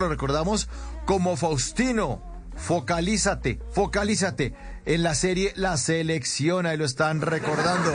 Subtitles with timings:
[0.00, 0.68] Lo recordamos
[1.06, 2.22] como Faustino.
[2.54, 4.54] Focalízate, focalízate
[4.86, 6.66] en la serie La Selección.
[6.66, 7.90] Ahí lo están recordando.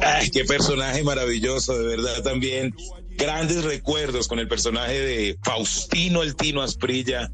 [0.00, 2.74] Ay, qué personaje maravilloso, de verdad también.
[3.10, 7.30] Grandes recuerdos con el personaje de Faustino el Tino Asprilla.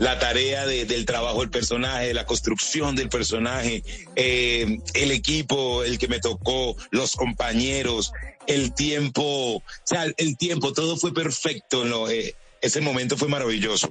[0.00, 3.82] La tarea de- del trabajo del personaje, la construcción del personaje,
[4.16, 8.12] eh, el equipo, el que me tocó, los compañeros,
[8.46, 12.10] el tiempo, o sea, el tiempo, todo fue perfecto.
[12.10, 13.90] eh, ese momento fue maravilloso.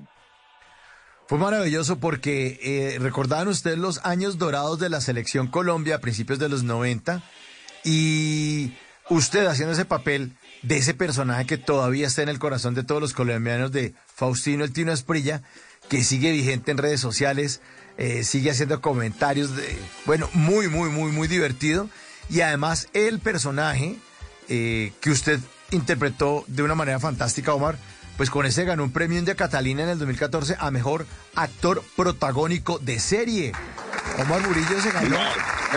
[1.28, 6.38] Fue maravilloso porque eh, recordaban ustedes los años dorados de la Selección Colombia a principios
[6.38, 7.24] de los 90
[7.84, 8.74] y
[9.10, 13.02] usted haciendo ese papel de ese personaje que todavía está en el corazón de todos
[13.02, 15.44] los colombianos de Faustino el Tino Esprilla,
[15.90, 17.62] que sigue vigente en redes sociales,
[17.98, 21.90] eh, sigue haciendo comentarios, de, bueno, muy, muy, muy, muy divertido.
[22.30, 23.98] Y además el personaje
[24.50, 25.40] eh, que usted
[25.72, 27.78] interpretó de una manera fantástica, Omar,
[28.18, 32.80] pues con ese ganó un premio India Catalina en el 2014 a mejor actor protagónico
[32.80, 33.52] de serie.
[34.20, 35.18] Omar Murillo se ganó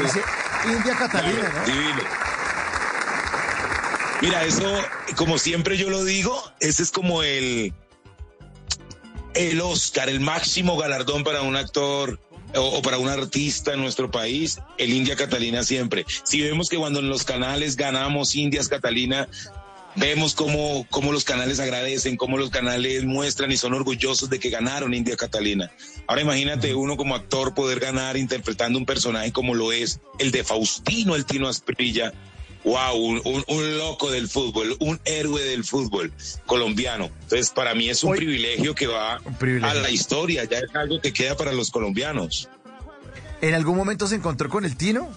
[0.04, 0.22] ese
[0.66, 1.64] India Catalina, ¿no?
[1.64, 2.02] Divino.
[4.22, 4.66] Mira, eso,
[5.16, 7.74] como siempre yo lo digo, ese es como el,
[9.36, 12.18] el Oscar, el máximo galardón para un actor
[12.54, 16.04] o, o para un artista en nuestro país, el India Catalina siempre.
[16.24, 19.28] Si vemos que cuando en los canales ganamos Indias Catalina,
[19.96, 24.50] vemos cómo, cómo los canales agradecen, cómo los canales muestran y son orgullosos de que
[24.50, 25.70] ganaron India Catalina.
[26.06, 30.44] Ahora imagínate uno como actor poder ganar interpretando un personaje como lo es el de
[30.44, 32.12] Faustino, el Tino Asprilla.
[32.65, 36.12] Wow, un, un- un loco del fútbol, un héroe del fútbol
[36.47, 37.11] colombiano.
[37.22, 39.71] Entonces, para mí es un Hoy- privilegio que va privilegio.
[39.71, 42.49] a la historia, ya es algo que queda para los colombianos.
[43.41, 45.09] ¿En algún momento se encontró con el Tino?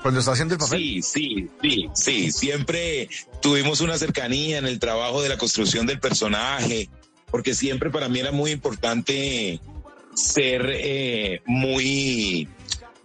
[0.00, 0.80] Cuando está haciendo el papel.
[0.80, 2.32] Sí, sí, sí, sí.
[2.32, 3.08] Siempre
[3.40, 6.88] tuvimos una cercanía en el trabajo de la construcción del personaje,
[7.30, 9.60] porque siempre para mí era muy importante
[10.14, 12.48] ser eh, muy,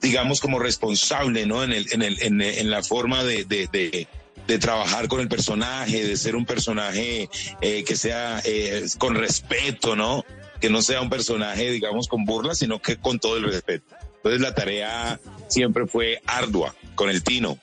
[0.01, 1.63] digamos, como responsable, ¿no?
[1.63, 4.07] En, el, en, el, en, en la forma de, de, de,
[4.47, 7.29] de trabajar con el personaje, de ser un personaje
[7.61, 10.25] eh, que sea eh, con respeto, ¿no?
[10.61, 13.95] Que no sea un personaje, digamos, con burla, sino que con todo el respeto.
[14.17, 17.57] Entonces la tarea siempre fue ardua con el Tino.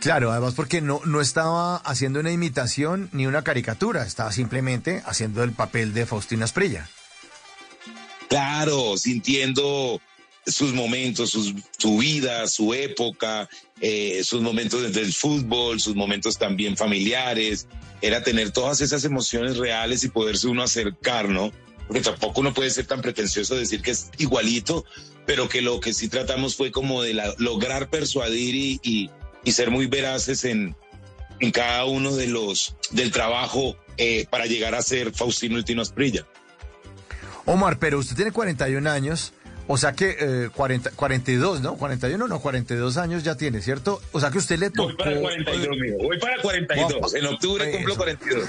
[0.00, 5.42] Claro, además porque no, no estaba haciendo una imitación ni una caricatura, estaba simplemente haciendo
[5.42, 6.88] el papel de Faustino Asprilla.
[8.28, 10.00] Claro, sintiendo
[10.46, 11.30] sus momentos,
[11.76, 13.48] su vida, su época,
[13.80, 17.66] eh, sus momentos desde el fútbol, sus momentos también familiares.
[18.00, 21.50] Era tener todas esas emociones reales y poderse uno acercar, ¿no?
[21.86, 24.84] Porque tampoco uno puede ser tan pretencioso de decir que es igualito,
[25.24, 29.10] pero que lo que sí tratamos fue como de lograr persuadir y, y-
[29.44, 30.74] y ser muy veraces en,
[31.40, 35.82] en cada uno de los del trabajo eh, para llegar a ser Faustino el Tino
[35.82, 36.26] Asprilla.
[37.44, 39.32] Omar, pero usted tiene 41 años,
[39.68, 41.76] o sea que eh, 40, 42, ¿no?
[41.76, 44.00] 41, no, 42 años ya tiene, ¿cierto?
[44.12, 44.88] O sea que usted le tocó...
[44.88, 45.96] Voy para 42, mijo.
[45.98, 47.14] Voy para 42.
[47.14, 47.98] En octubre cumplo Eso.
[47.98, 48.48] 42.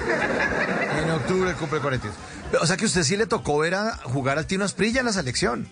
[1.04, 2.18] En octubre cumple 42.
[2.62, 5.14] O sea que usted sí le tocó ver a jugar al Tino Asprilla en la
[5.14, 5.68] selección.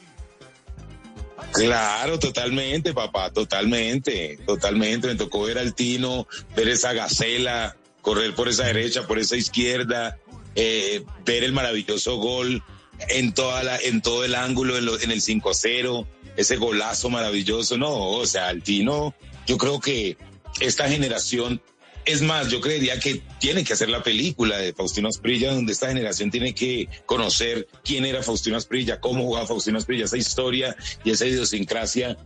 [1.54, 5.08] Claro, totalmente, papá, totalmente, totalmente.
[5.08, 10.18] Me tocó ver al Tino, ver esa gacela, correr por esa derecha, por esa izquierda,
[10.56, 12.64] eh, ver el maravilloso gol
[13.10, 16.06] en toda la, en todo el ángulo, en, lo- en el 5-0,
[16.38, 17.78] ese golazo maravilloso.
[17.78, 19.14] No, o sea, el Tino,
[19.48, 20.18] yo creo que
[20.60, 21.62] esta generación,
[22.06, 25.88] es más, yo creería que tiene que hacer la película de Faustino Asprilla, donde esta
[25.88, 31.12] generación tiene que conocer quién era Faustino Asprilla, cómo jugaba Faustino Asprilla, esa historia y
[31.12, 32.18] esa idiosincrasia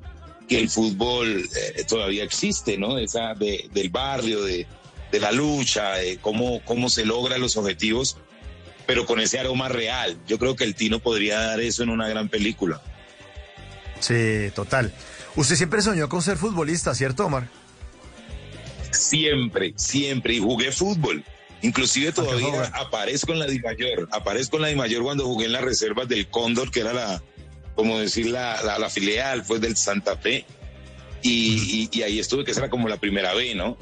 [0.48, 2.98] que el fútbol eh, todavía existe, ¿no?
[2.98, 4.66] Esa de, del barrio, de,
[5.12, 8.18] de la lucha, de cómo, cómo se logran los objetivos,
[8.90, 10.18] pero con ese aroma real.
[10.28, 12.82] Yo creo que el Tino podría dar eso en una gran película.
[14.00, 14.92] Sí, total.
[15.36, 17.48] Usted siempre soñó con ser futbolista, ¿cierto, Omar?
[18.90, 20.34] Siempre, siempre.
[20.34, 21.24] Y jugué fútbol.
[21.62, 22.72] Inclusive todavía joven.
[22.74, 24.10] aparezco en la Di Mayor.
[24.12, 27.22] Aparezco en la Di Mayor cuando jugué en las reservas del Cóndor, que era la,
[27.76, 30.48] como decir, la, la, la filial, fue del Santa Fe.
[31.22, 33.78] Y, y, y ahí estuve, que esa era como la primera vez, ¿no?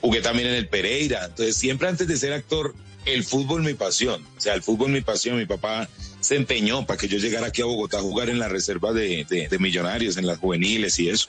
[0.00, 1.26] jugué también en el Pereira.
[1.26, 2.74] Entonces, siempre antes de ser actor,
[3.04, 4.24] el fútbol mi pasión.
[4.36, 5.38] O sea, el fútbol mi pasión.
[5.38, 5.88] Mi papá
[6.20, 9.24] se empeñó para que yo llegara aquí a Bogotá a jugar en la reserva de,
[9.28, 11.28] de, de millonarios, en las juveniles y eso.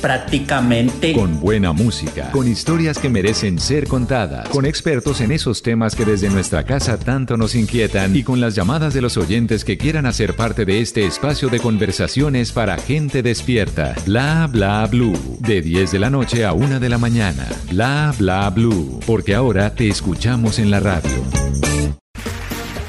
[0.00, 1.12] prácticamente.
[1.12, 6.04] Con buena música, con historias que merecen ser contadas, con expertos en esos temas que
[6.04, 10.06] desde nuestra casa tanto nos inquietan y con las llamadas de los oyentes que quieran
[10.06, 13.94] hacer parte de este espacio de conversaciones para gente despierta.
[14.06, 15.38] Bla bla blue.
[15.40, 17.46] De 10 de la noche a 1 de la mañana.
[17.70, 19.00] Bla bla blue.
[19.06, 21.10] Porque ahora te escuchamos en la radio.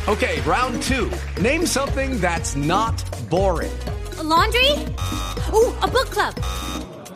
[0.07, 1.09] Okay, round two.
[1.41, 3.71] Name something that's not boring.
[4.19, 4.71] A laundry?
[5.53, 6.33] Ooh, a book club.